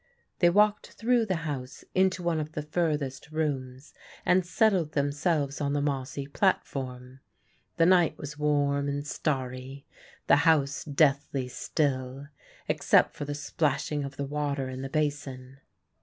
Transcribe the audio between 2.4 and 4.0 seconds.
the furthest rooms